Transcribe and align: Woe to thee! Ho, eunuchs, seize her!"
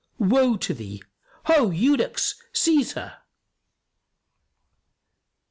Woe 0.17 0.57
to 0.57 0.73
thee! 0.73 1.03
Ho, 1.45 1.69
eunuchs, 1.69 2.33
seize 2.53 2.93
her!" 2.93 3.19